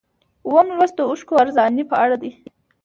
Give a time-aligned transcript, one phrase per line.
[0.47, 2.31] اووم لوست د اوښکو ارزاني په اړه دی.